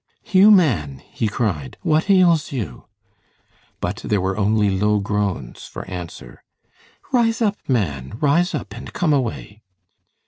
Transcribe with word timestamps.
"Hugh, 0.23 0.49
man," 0.49 1.03
he 1.11 1.27
cried, 1.27 1.77
"what 1.83 2.09
ails 2.09 2.51
you?" 2.51 2.87
But 3.79 3.97
there 3.97 4.19
were 4.19 4.35
only 4.35 4.71
low 4.71 4.97
groans 4.99 5.65
for 5.67 5.87
answer. 5.87 6.43
"Rise 7.11 7.39
up, 7.39 7.57
man, 7.69 8.17
rise 8.19 8.55
up 8.55 8.73
and 8.75 8.93
come 8.93 9.13
away." 9.13 9.61